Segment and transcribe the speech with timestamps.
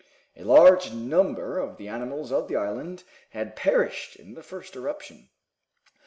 [0.35, 3.03] A large number of the animals of the island
[3.33, 5.29] had perished in the first eruption.